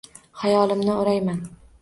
Xayolimni 0.43 0.89
o’rayman. 0.95 1.47